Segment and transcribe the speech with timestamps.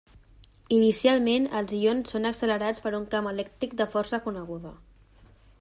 [0.77, 4.77] Inicialment, els ions són accelerats per un camp elèctric de força coneguda.